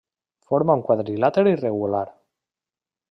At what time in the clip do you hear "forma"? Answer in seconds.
0.51-0.77